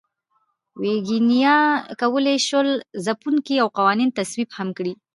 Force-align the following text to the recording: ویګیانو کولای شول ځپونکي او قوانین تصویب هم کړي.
ویګیانو 0.81 1.83
کولای 2.01 2.37
شول 2.47 2.69
ځپونکي 3.05 3.55
او 3.63 3.67
قوانین 3.77 4.09
تصویب 4.19 4.49
هم 4.57 4.69
کړي. 4.77 4.93